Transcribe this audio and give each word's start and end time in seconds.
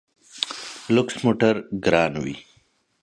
لوکس 0.95 1.15
موټر 1.25 1.55
ګران 1.85 2.13
وي. 2.23 2.35